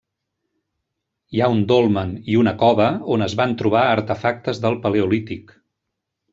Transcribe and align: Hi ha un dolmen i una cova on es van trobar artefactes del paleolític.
Hi 1.35 1.41
ha 1.41 1.49
un 1.57 1.61
dolmen 1.73 2.15
i 2.33 2.39
una 2.45 2.55
cova 2.63 2.89
on 3.17 3.27
es 3.27 3.37
van 3.43 3.55
trobar 3.63 3.87
artefactes 3.93 4.65
del 4.67 4.81
paleolític. 4.89 5.57